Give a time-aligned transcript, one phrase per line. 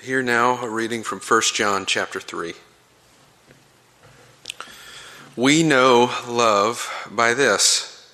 [0.00, 2.54] Here now a reading from 1 John chapter 3.
[5.34, 8.08] We know love by this,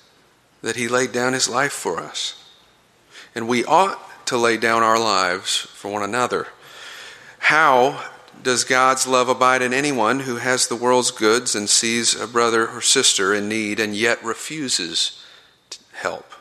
[0.63, 2.43] that he laid down his life for us.
[3.35, 6.47] And we ought to lay down our lives for one another.
[7.37, 8.03] How
[8.41, 12.67] does God's love abide in anyone who has the world's goods and sees a brother
[12.67, 15.23] or sister in need and yet refuses
[15.93, 16.33] help?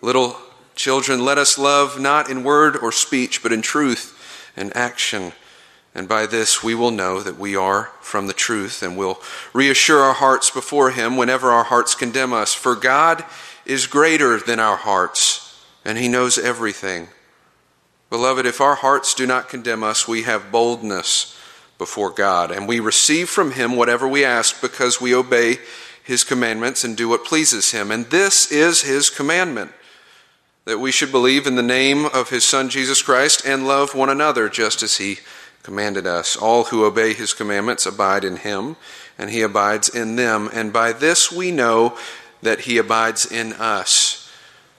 [0.00, 0.36] Little
[0.74, 4.14] children, let us love not in word or speech, but in truth
[4.56, 5.32] and action.
[5.94, 9.20] And by this we will know that we are from the truth and will
[9.52, 12.52] reassure our hearts before Him whenever our hearts condemn us.
[12.52, 13.24] For God
[13.64, 17.08] is greater than our hearts, and He knows everything.
[18.10, 21.36] Beloved, if our hearts do not condemn us, we have boldness
[21.78, 25.58] before God, and we receive from Him whatever we ask because we obey
[26.04, 27.90] His commandments and do what pleases Him.
[27.90, 29.72] And this is His commandment
[30.66, 34.10] that we should believe in the name of his Son Jesus Christ and love one
[34.10, 35.20] another just as he
[35.62, 36.36] commanded us.
[36.36, 38.76] All who obey his commandments abide in him,
[39.16, 40.50] and he abides in them.
[40.52, 41.96] And by this we know
[42.42, 44.30] that he abides in us,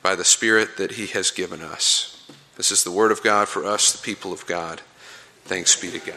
[0.04, 2.14] by the Spirit that he has given us.
[2.58, 4.82] This is the word of God for us, the people of God.
[5.46, 6.16] Thanks be to God.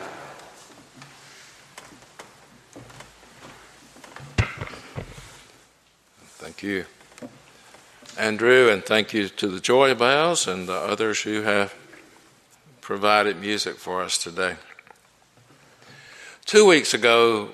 [6.38, 6.86] Thank you.
[8.18, 11.74] Andrew, and thank you to the Joy Bells and the others who have
[12.80, 14.56] provided music for us today.
[16.44, 17.50] Two weeks ago,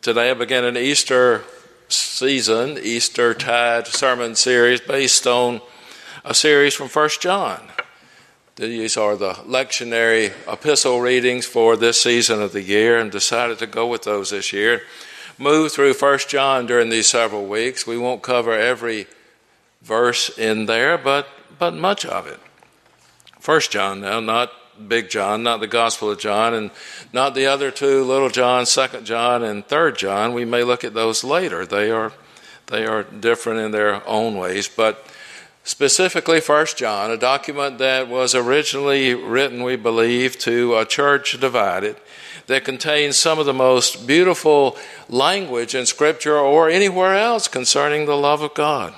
[0.00, 1.42] today I began an Easter
[1.88, 5.60] season, Easter Tide sermon series based on
[6.24, 7.60] a series from First John.
[8.56, 13.66] These are the lectionary epistle readings for this season of the year, and decided to
[13.66, 14.82] go with those this year.
[15.38, 17.86] Move through First John during these several weeks.
[17.86, 19.06] We won't cover every
[19.82, 21.26] verse in there, but,
[21.58, 22.40] but much of it.
[23.38, 24.52] First John now, not
[24.88, 26.70] Big John, not the Gospel of John, and
[27.12, 30.32] not the other two, Little John, Second John, and Third John.
[30.32, 31.66] We may look at those later.
[31.66, 32.12] They are
[32.66, 35.04] they are different in their own ways, but
[35.64, 41.96] specifically First John, a document that was originally written, we believe, to a church divided,
[42.46, 44.76] that contains some of the most beautiful
[45.08, 48.94] language in Scripture or anywhere else concerning the love of God.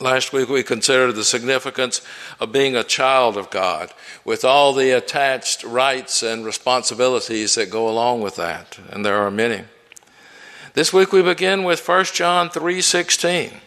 [0.00, 2.00] Last week we considered the significance
[2.40, 3.92] of being a child of God
[4.24, 9.30] with all the attached rights and responsibilities that go along with that, and there are
[9.30, 9.64] many.
[10.74, 13.60] This week we begin with 1 John 3:16.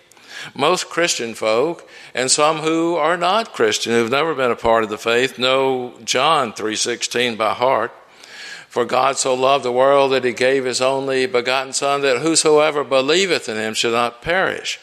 [0.53, 4.89] Most Christian folk and some who are not Christian who've never been a part of
[4.89, 7.91] the faith know John 3:16 by heart.
[8.67, 12.83] For God so loved the world that he gave his only begotten son that whosoever
[12.83, 14.79] believeth in him should not perish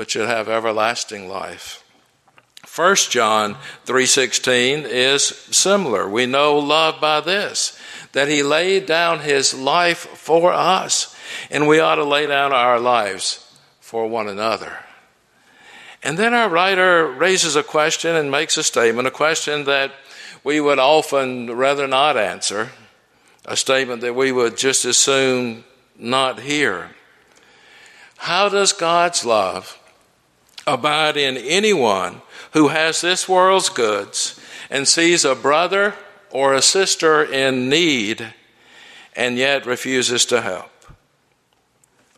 [0.00, 1.84] but should have everlasting life.
[2.74, 6.08] 1 John 3:16 is similar.
[6.08, 7.78] We know love by this
[8.12, 11.14] that he laid down his life for us
[11.50, 13.44] and we ought to lay down our lives
[13.78, 14.78] for one another.
[16.02, 19.92] And then our writer raises a question and makes a statement, a question that
[20.42, 22.70] we would often rather not answer,
[23.44, 25.64] a statement that we would just as soon
[25.98, 26.92] not hear.
[28.16, 29.76] How does God's love
[30.74, 32.22] abide in anyone
[32.52, 35.94] who has this world's goods and sees a brother
[36.30, 38.34] or a sister in need
[39.14, 40.70] and yet refuses to help.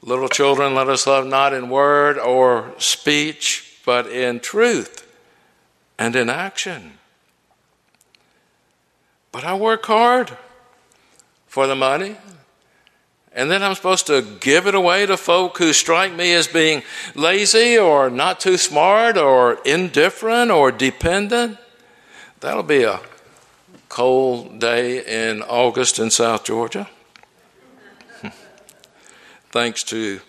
[0.03, 5.09] Little children, let us love not in word or speech, but in truth
[5.99, 6.99] and in action.
[9.31, 10.37] But I work hard
[11.47, 12.17] for the money,
[13.35, 16.83] and then I'm supposed to give it away to folk who strike me as being
[17.15, 21.57] lazy or not too smart or indifferent or dependent.
[22.41, 23.01] That'll be a
[23.89, 26.89] cold day in August in South Georgia.
[29.51, 30.21] Thanks to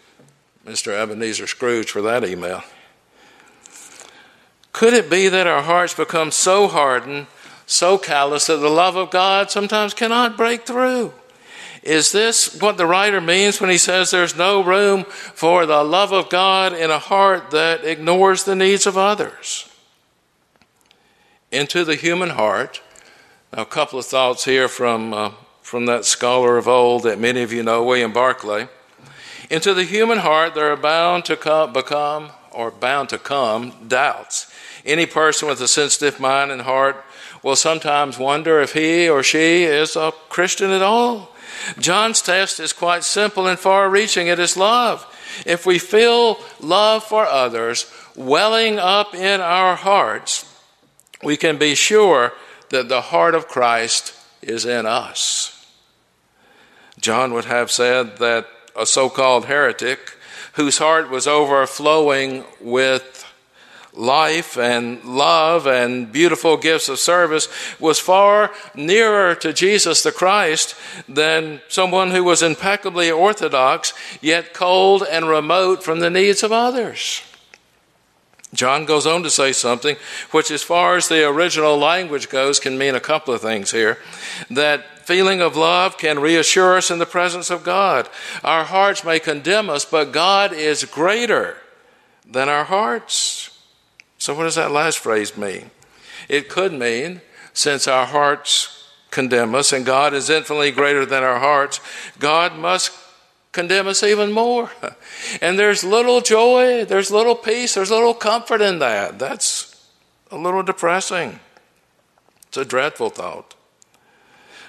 [0.66, 0.94] Mr.
[0.94, 2.63] Ebenezer Scrooge for that email.
[4.72, 7.28] Could it be that our hearts become so hardened,
[7.66, 11.13] so callous, that the love of God sometimes cannot break through?
[11.83, 16.13] Is this what the writer means when he says there's no room for the love
[16.13, 19.69] of God in a heart that ignores the needs of others?
[21.51, 22.81] Into the human heart,
[23.51, 25.31] now a couple of thoughts here from, uh,
[25.62, 28.69] from that scholar of old that many of you know, William Barclay.
[29.50, 34.51] Into the human heart, there are bound to come, become, or bound to come, doubts.
[34.86, 37.03] Any person with a sensitive mind and heart
[37.44, 41.32] will sometimes wonder if he or she is a Christian at all.
[41.79, 45.05] John's test is quite simple and far reaching it is love.
[45.45, 50.50] If we feel love for others welling up in our hearts,
[51.23, 52.33] we can be sure
[52.69, 55.50] that the heart of Christ is in us.
[57.00, 60.17] John would have said that a so called heretic
[60.53, 63.25] whose heart was overflowing with
[63.95, 67.48] life and love and beautiful gifts of service
[67.80, 70.75] was far nearer to Jesus the Christ
[71.07, 77.22] than someone who was impeccably orthodox, yet cold and remote from the needs of others.
[78.54, 79.96] John goes on to say something
[80.31, 83.98] which, as far as the original language goes, can mean a couple of things here.
[84.50, 88.07] That feeling of love can reassure us in the presence of God.
[88.44, 91.57] Our hearts may condemn us, but God is greater
[92.30, 93.50] than our hearts.
[94.24, 95.70] So, what does that last phrase mean?
[96.30, 97.20] It could mean,
[97.52, 101.81] since our hearts condemn us and God is infinitely greater than our hearts,
[102.20, 102.94] God must
[103.52, 104.72] condemn us even more.
[105.42, 109.20] And there's little joy, there's little peace, there's little comfort in that.
[109.20, 109.90] That's
[110.31, 111.42] a little depressing.
[112.48, 113.56] It's a dreadful thought.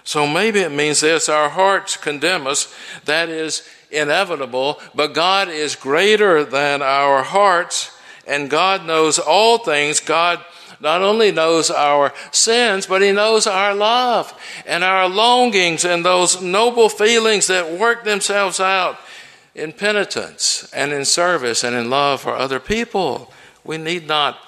[0.02, 2.74] So maybe it means this our hearts condemn us.
[3.04, 3.62] That is
[3.92, 7.93] inevitable, but God is greater than our hearts
[8.26, 10.00] and God knows all things.
[10.00, 10.44] God
[10.80, 14.32] not only knows our sins, but He knows our love
[14.66, 18.98] and our longings and those noble feelings that work themselves out
[19.54, 23.32] in penitence and in service and in love for other people.
[23.64, 24.38] We need not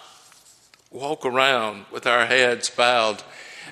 [0.91, 3.23] walk around with our heads bowed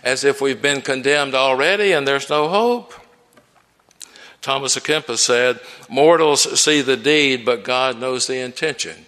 [0.03, 2.95] as if we've been condemned already and there's no hope.
[4.41, 5.59] Thomas à Kempis said,
[5.89, 9.07] Mortals see the deed, but God knows the intention.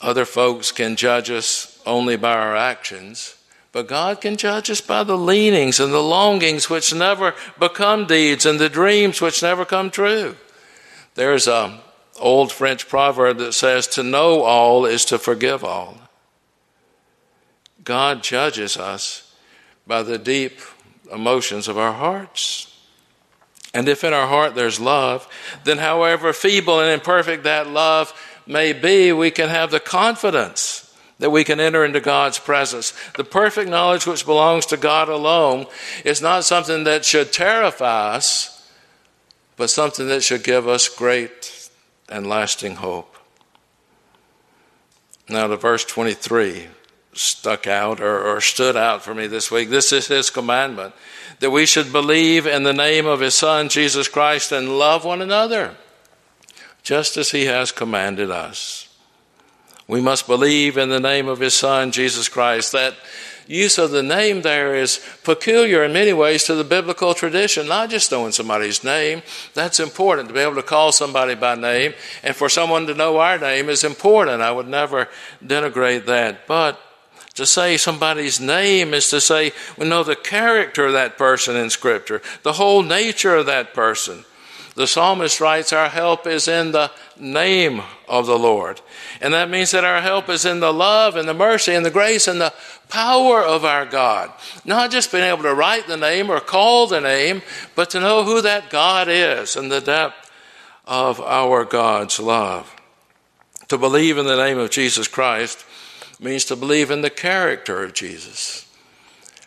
[0.00, 3.36] Other folks can judge us only by our actions,
[3.72, 8.46] but God can judge us by the leanings and the longings which never become deeds
[8.46, 10.36] and the dreams which never come true.
[11.14, 11.80] There's a
[12.18, 15.98] old French proverb that says to know all is to forgive all.
[17.84, 19.34] God judges us
[19.86, 20.60] by the deep
[21.12, 22.66] emotions of our hearts.
[23.72, 25.28] And if in our heart there's love,
[25.64, 28.12] then however feeble and imperfect that love
[28.50, 30.86] may be, we can have the confidence
[31.20, 32.92] that we can enter into God's presence.
[33.16, 35.66] The perfect knowledge which belongs to God alone
[36.04, 38.68] is not something that should terrify us,
[39.56, 41.70] but something that should give us great
[42.08, 43.16] and lasting hope.
[45.28, 46.66] Now, the verse 23
[47.12, 49.68] stuck out or, or, stood out for me this week.
[49.68, 50.94] This is his commandment
[51.40, 55.20] that we should believe in the name of his Son, Jesus Christ, and love one
[55.20, 55.76] another
[56.82, 58.88] just as he has commanded us.
[59.86, 62.70] We must believe in the name of his Son, Jesus Christ.
[62.72, 62.94] That
[63.48, 67.90] use of the name there is peculiar in many ways to the biblical tradition, not
[67.90, 69.22] just knowing somebody's name.
[69.54, 73.18] That's important to be able to call somebody by name, and for someone to know
[73.18, 74.42] our name is important.
[74.42, 75.08] I would never
[75.44, 76.46] denigrate that.
[76.46, 76.80] But
[77.34, 81.70] to say somebody's name is to say we know the character of that person in
[81.70, 84.24] Scripture, the whole nature of that person.
[84.74, 88.80] The psalmist writes, Our help is in the name of the Lord.
[89.20, 91.90] And that means that our help is in the love and the mercy and the
[91.90, 92.54] grace and the
[92.88, 94.32] power of our God.
[94.64, 97.42] Not just being able to write the name or call the name,
[97.74, 100.30] but to know who that God is and the depth
[100.86, 102.74] of our God's love.
[103.68, 105.64] To believe in the name of Jesus Christ
[106.20, 108.66] means to believe in the character of Jesus.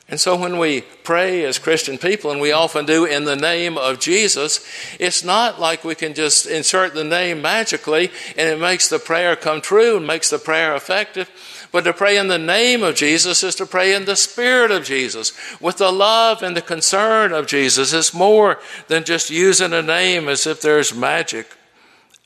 [0.10, 3.78] And so when we pray as Christian people, and we often do in the name
[3.78, 4.66] of Jesus,
[5.00, 9.36] it's not like we can just insert the name magically and it makes the prayer
[9.36, 11.32] come true and makes the prayer effective.
[11.72, 14.84] But to pray in the name of Jesus is to pray in the Spirit of
[14.84, 17.94] Jesus, with the love and the concern of Jesus.
[17.94, 21.48] It's more than just using a name as if there's magic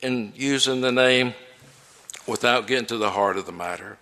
[0.02, 1.34] in using the name
[2.26, 3.96] without getting to the heart of the matter.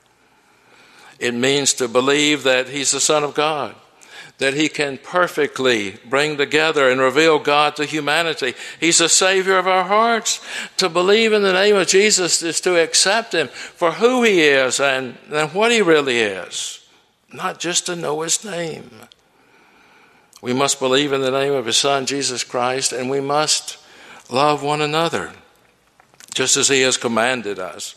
[1.19, 3.75] It means to believe that He's the Son of God,
[4.39, 8.55] that He can perfectly bring together and reveal God to humanity.
[8.79, 10.41] He's the Savior of our hearts.
[10.77, 14.79] To believe in the name of Jesus is to accept Him for who He is
[14.79, 16.87] and, and what He really is,
[17.33, 18.91] not just to know His name.
[20.43, 23.79] We must believe in the name of His Son, Jesus Christ, and we must
[24.31, 25.33] love one another,
[26.35, 27.96] just as He has commanded us.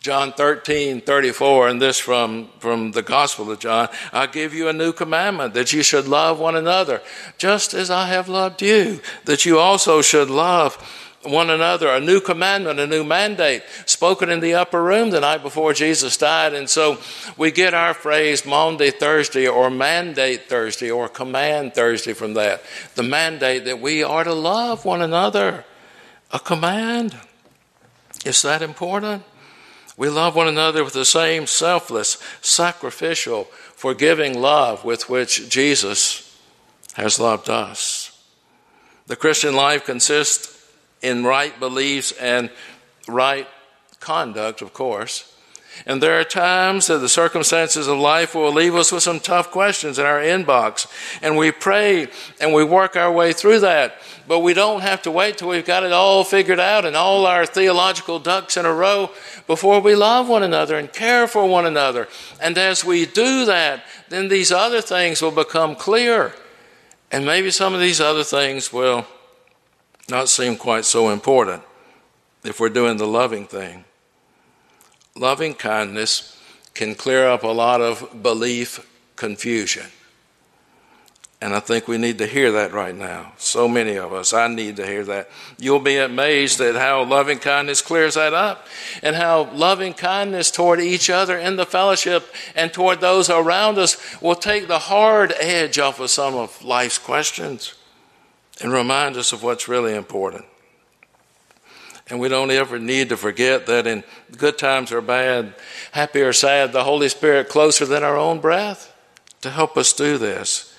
[0.00, 4.72] John 13, 34, and this from, from the Gospel of John I give you a
[4.72, 7.02] new commandment that you should love one another,
[7.36, 10.76] just as I have loved you, that you also should love
[11.22, 11.88] one another.
[11.88, 16.16] A new commandment, a new mandate spoken in the upper room the night before Jesus
[16.16, 16.54] died.
[16.54, 16.98] And so
[17.36, 22.62] we get our phrase Maundy Thursday or mandate Thursday or command Thursday from that.
[22.94, 25.64] The mandate that we are to love one another.
[26.30, 27.16] A command.
[28.24, 29.22] Is that important?
[29.98, 36.40] We love one another with the same selfless, sacrificial, forgiving love with which Jesus
[36.94, 38.16] has loved us.
[39.08, 40.64] The Christian life consists
[41.02, 42.48] in right beliefs and
[43.08, 43.48] right
[43.98, 45.36] conduct, of course.
[45.86, 49.50] And there are times that the circumstances of life will leave us with some tough
[49.50, 50.86] questions in our inbox.
[51.22, 52.08] And we pray
[52.40, 53.94] and we work our way through that.
[54.26, 57.26] But we don't have to wait till we've got it all figured out and all
[57.26, 59.10] our theological ducks in a row
[59.46, 62.08] before we love one another and care for one another.
[62.40, 66.34] And as we do that, then these other things will become clear.
[67.10, 69.06] And maybe some of these other things will
[70.10, 71.62] not seem quite so important
[72.44, 73.84] if we're doing the loving thing
[75.18, 76.40] loving kindness
[76.74, 79.86] can clear up a lot of belief confusion.
[81.40, 83.32] And I think we need to hear that right now.
[83.38, 85.30] So many of us, I need to hear that.
[85.56, 88.66] You'll be amazed at how loving kindness clears that up
[89.04, 94.20] and how loving kindness toward each other in the fellowship and toward those around us
[94.20, 97.74] will take the hard edge off of some of life's questions
[98.60, 100.44] and remind us of what's really important.
[102.10, 104.02] And we don't ever need to forget that in
[104.36, 105.54] good times or bad,
[105.92, 108.94] happy or sad, the Holy Spirit closer than our own breath
[109.42, 110.74] to help us do this.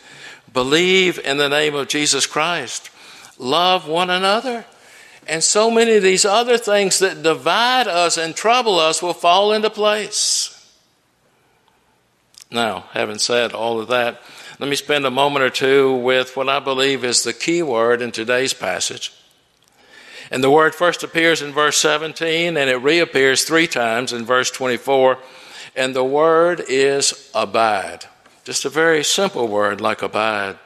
[0.52, 2.90] Believe in the name of Jesus Christ.
[3.38, 4.66] Love one another.
[5.28, 9.54] And so many of these other things that divide us and trouble us will fall
[9.54, 10.56] into place.
[12.50, 14.20] Now, having said all of that,
[14.58, 18.02] let me spend a moment or two with what I believe is the key word
[18.02, 19.14] in today's passage.
[20.32, 24.52] And the word first appears in verse 17 and it reappears three times in verse
[24.52, 25.18] 24.
[25.76, 28.06] And the word is abide.
[28.44, 30.58] Just a very simple word like abide.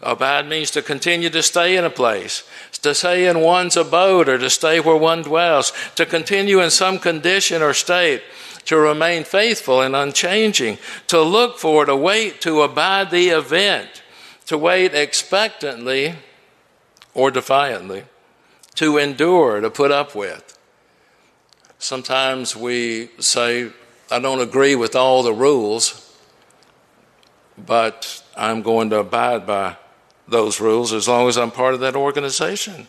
[0.00, 2.48] Abide means to continue to stay in a place,
[2.82, 7.00] to stay in one's abode or to stay where one dwells, to continue in some
[7.00, 8.22] condition or state,
[8.64, 10.78] to remain faithful and unchanging,
[11.08, 14.02] to look for, to wait, to abide the event,
[14.46, 16.14] to wait expectantly
[17.14, 18.04] or defiantly
[18.78, 20.56] to endure, to put up with.
[21.80, 23.72] Sometimes we say,
[24.08, 26.16] I don't agree with all the rules,
[27.56, 29.76] but I'm going to abide by
[30.28, 32.86] those rules as long as I'm part of that organization.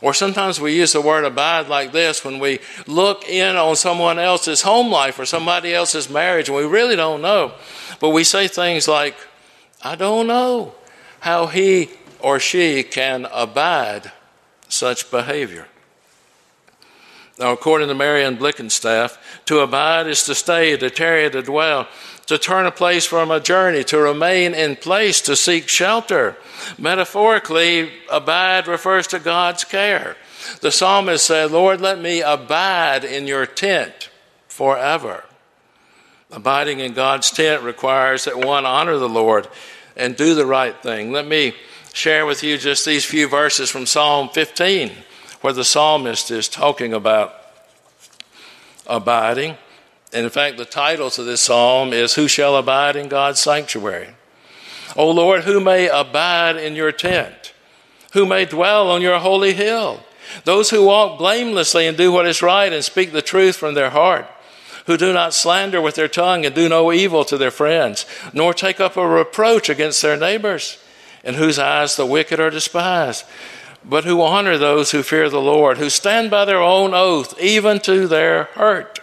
[0.00, 4.18] Or sometimes we use the word abide like this when we look in on someone
[4.18, 7.52] else's home life or somebody else's marriage and we really don't know.
[8.00, 9.14] But we say things like,
[9.82, 10.74] I don't know
[11.20, 14.12] how he or she can abide
[14.76, 15.66] such behavior.
[17.38, 21.86] Now, according to Marion Blickenstaff, to abide is to stay, to tarry, to dwell,
[22.26, 26.36] to turn a place from a journey, to remain in place, to seek shelter.
[26.78, 30.16] Metaphorically, abide refers to God's care.
[30.62, 34.10] The psalmist said, Lord, let me abide in your tent
[34.48, 35.24] forever.
[36.30, 39.46] Abiding in God's tent requires that one honor the Lord
[39.96, 41.12] and do the right thing.
[41.12, 41.54] Let me
[41.96, 44.92] share with you just these few verses from Psalm 15,
[45.40, 47.34] where the psalmist is talking about
[48.86, 49.56] abiding.
[50.12, 54.10] And in fact, the title to this psalm is Who Shall Abide in God's Sanctuary?
[54.94, 57.54] O Lord, who may abide in your tent?
[58.12, 60.04] Who may dwell on your holy hill?
[60.44, 63.90] Those who walk blamelessly and do what is right and speak the truth from their
[63.90, 64.26] heart,
[64.84, 68.52] who do not slander with their tongue and do no evil to their friends, nor
[68.52, 70.76] take up a reproach against their neighbors
[71.26, 73.24] in whose eyes the wicked are despised,
[73.84, 77.80] but who honor those who fear the Lord, who stand by their own oath, even
[77.80, 79.00] to their hurt,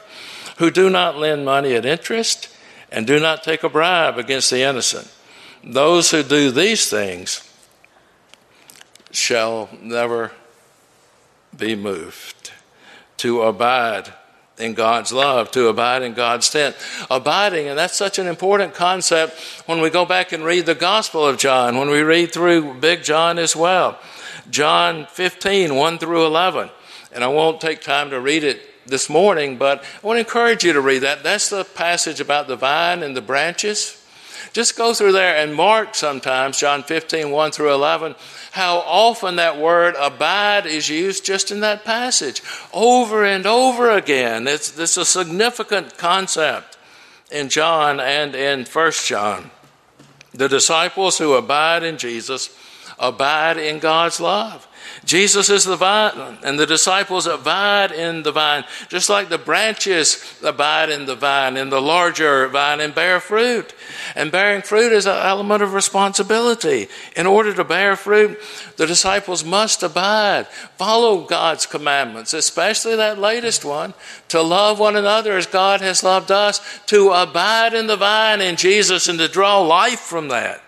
[0.58, 2.48] who do not lend money at interest,
[2.90, 5.12] and do not take a bribe against the innocent.
[5.64, 7.50] Those who do these things
[9.12, 10.32] shall never
[11.56, 12.52] be moved.
[13.18, 14.14] To abide
[14.58, 16.76] in God's love, to abide in God's tent.
[17.10, 21.26] Abiding, and that's such an important concept when we go back and read the Gospel
[21.26, 24.00] of John, when we read through Big John as well.
[24.50, 26.70] John 15, 1 through 11.
[27.12, 30.64] And I won't take time to read it this morning, but I want to encourage
[30.64, 31.24] you to read that.
[31.24, 34.03] That's the passage about the vine and the branches.
[34.52, 38.16] Just go through there and mark sometimes, John 15, 1 through 11,
[38.52, 42.42] how often that word abide is used just in that passage
[42.74, 44.48] over and over again.
[44.48, 46.78] It's, it's a significant concept
[47.32, 49.50] in John and in 1 John.
[50.34, 52.56] The disciples who abide in Jesus
[53.00, 54.68] abide in God's love.
[55.06, 60.40] Jesus is the vine, and the disciples abide in the vine, just like the branches
[60.42, 63.74] abide in the vine, in the larger vine, and bear fruit.
[64.16, 66.88] And bearing fruit is an element of responsibility.
[67.18, 68.40] In order to bear fruit,
[68.78, 73.94] the disciples must abide, follow God's commandments, especially that latest one
[74.30, 78.56] to love one another as God has loved us, to abide in the vine in
[78.56, 80.63] Jesus, and to draw life from that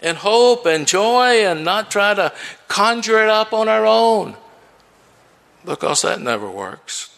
[0.00, 2.32] and hope and joy and not try to
[2.68, 4.36] conjure it up on our own
[5.64, 7.14] because that never works.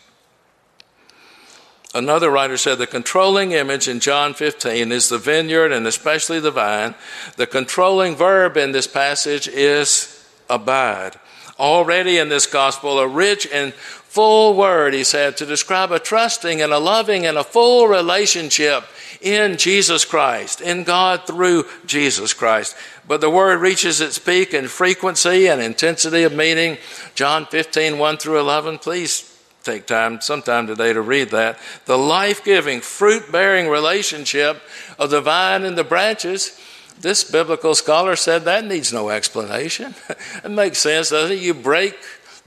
[1.92, 6.52] Another writer said the controlling image in John 15 is the vineyard and especially the
[6.52, 6.94] vine.
[7.36, 11.18] The controlling verb in this passage is abide.
[11.58, 13.74] Already in this gospel, a rich and
[14.10, 18.82] full word, he said, to describe a trusting and a loving and a full relationship
[19.20, 22.76] in Jesus Christ, in God through Jesus Christ.
[23.06, 26.78] But the word reaches its peak in frequency and intensity of meaning.
[27.14, 28.78] John 15, 1 through 11.
[28.78, 31.60] Please take time, sometime today, to read that.
[31.84, 34.60] The life giving, fruit bearing relationship
[34.98, 36.58] of the vine and the branches.
[37.00, 39.94] This biblical scholar said that needs no explanation.
[40.44, 41.40] it makes sense, doesn't it?
[41.40, 41.96] You break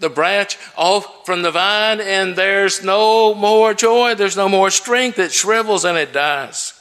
[0.03, 5.17] the branch off from the vine, and there's no more joy, there's no more strength.
[5.17, 6.79] It shrivels and it dies.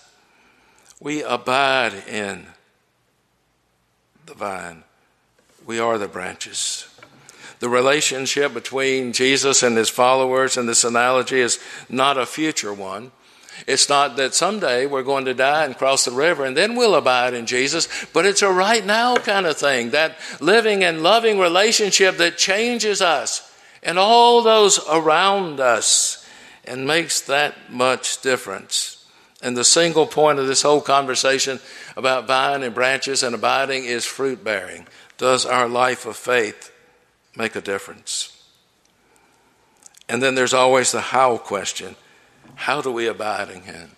[1.00, 2.47] We abide in
[4.26, 4.83] the vine,
[5.64, 6.88] we are the branches.
[7.61, 13.12] The relationship between Jesus and his followers in this analogy is not a future one.
[13.66, 16.94] It's not that someday we're going to die and cross the river and then we'll
[16.94, 19.90] abide in Jesus, but it's a right now kind of thing.
[19.90, 23.49] That living and loving relationship that changes us
[23.82, 26.28] and all those around us
[26.64, 29.09] and makes that much difference.
[29.42, 31.59] And the single point of this whole conversation
[31.97, 34.87] about vine and branches and abiding is fruit bearing.
[35.18, 36.73] Does our life of faith
[37.37, 38.38] make a difference?
[40.09, 41.97] And then there's always the how question
[42.54, 43.90] how do we abide in Him?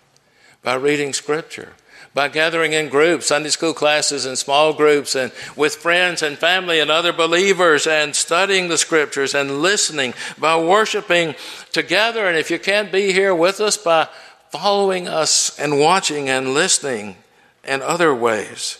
[0.63, 1.75] By reading Scripture,
[2.15, 6.81] by gathering in groups, Sunday school classes and small groups, and with friends and family
[6.81, 11.35] and other believers, and studying the Scriptures and listening, by worshiping
[11.73, 12.27] together.
[12.27, 14.09] And if you can't be here with us, by
[14.51, 17.17] following us and watching and listening
[17.65, 18.79] and other ways.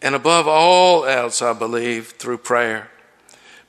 [0.00, 2.90] And above all else, I believe, through prayer.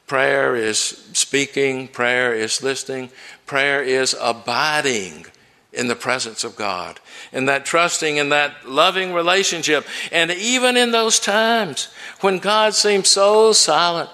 [0.07, 0.79] Prayer is
[1.11, 3.11] speaking, prayer is listening,
[3.45, 5.25] prayer is abiding
[5.73, 6.99] in the presence of God,
[7.31, 9.85] in that trusting, in that loving relationship.
[10.11, 14.09] And even in those times when God seems so silent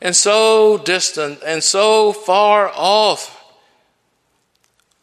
[0.00, 3.42] and so distant and so far off,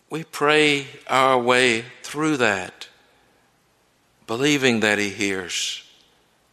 [0.09, 2.87] we pray our way through that,
[4.27, 5.83] believing that He hears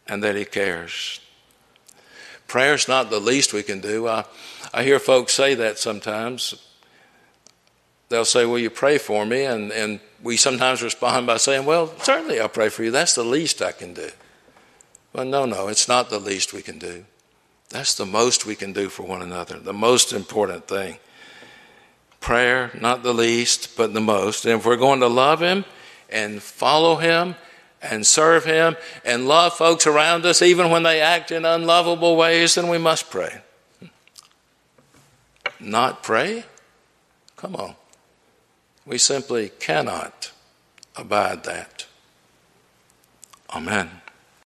[0.07, 1.19] and that He cares.
[2.47, 4.07] Prayer's not the least we can do.
[4.07, 4.25] I,
[4.73, 6.55] I hear folks say that sometimes
[8.09, 9.45] they'll say, Will you pray for me?
[9.45, 12.91] And, and we sometimes respond by saying, Well, certainly I'll pray for you.
[12.91, 14.09] That's the least I can do.
[15.13, 17.05] Well, no, no, it's not the least we can do.
[17.69, 20.97] That's the most we can do for one another, the most important thing.
[22.19, 24.45] Prayer, not the least, but the most.
[24.45, 25.65] And if we're going to love Him
[26.09, 27.35] and follow Him
[27.81, 32.55] and serve Him and love folks around us, even when they act in unlovable ways,
[32.55, 33.41] then we must pray.
[35.59, 36.43] Not pray?
[37.37, 37.75] Come on.
[38.89, 40.31] We simply cannot
[40.95, 41.85] abide that.
[43.53, 43.98] Amen.